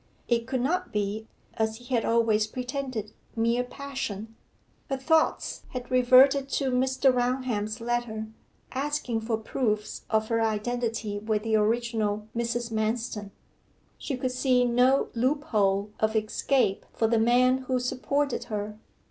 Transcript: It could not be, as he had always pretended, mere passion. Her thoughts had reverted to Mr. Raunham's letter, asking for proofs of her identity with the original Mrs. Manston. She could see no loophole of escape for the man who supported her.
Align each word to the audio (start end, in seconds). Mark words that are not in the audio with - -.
It 0.27 0.47
could 0.47 0.61
not 0.61 0.91
be, 0.91 1.27
as 1.57 1.75
he 1.75 1.93
had 1.93 2.03
always 2.03 2.47
pretended, 2.47 3.11
mere 3.35 3.63
passion. 3.63 4.35
Her 4.89 4.97
thoughts 4.97 5.61
had 5.73 5.91
reverted 5.91 6.49
to 6.49 6.71
Mr. 6.71 7.13
Raunham's 7.13 7.79
letter, 7.79 8.25
asking 8.71 9.21
for 9.21 9.37
proofs 9.37 10.03
of 10.09 10.29
her 10.29 10.41
identity 10.41 11.19
with 11.19 11.43
the 11.43 11.55
original 11.55 12.27
Mrs. 12.35 12.71
Manston. 12.71 13.29
She 13.99 14.17
could 14.17 14.31
see 14.31 14.65
no 14.65 15.09
loophole 15.13 15.91
of 15.99 16.15
escape 16.15 16.87
for 16.93 17.05
the 17.05 17.19
man 17.19 17.59
who 17.69 17.79
supported 17.79 18.45
her. 18.45 18.79